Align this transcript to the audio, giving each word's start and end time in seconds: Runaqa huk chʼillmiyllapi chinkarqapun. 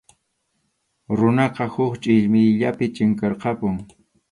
Runaqa 1.17 1.65
huk 1.73 1.93
chʼillmiyllapi 2.01 2.85
chinkarqapun. 2.95 3.75